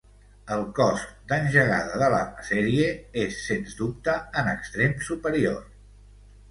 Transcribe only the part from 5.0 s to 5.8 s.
superior.